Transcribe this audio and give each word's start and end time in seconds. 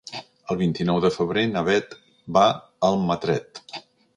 El 0.53 0.57
vint-i-nou 0.61 1.01
de 1.03 1.11
febrer 1.17 1.43
na 1.51 1.63
Bet 1.67 1.93
va 2.39 2.47
a 2.51 2.59
Almatret. 2.91 3.63